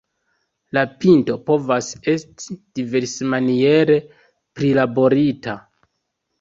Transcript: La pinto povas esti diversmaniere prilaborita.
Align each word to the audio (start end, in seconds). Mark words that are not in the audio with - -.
La 0.77 0.83
pinto 1.03 1.35
povas 1.49 1.91
esti 2.15 2.59
diversmaniere 2.81 4.01
prilaborita. 4.09 5.59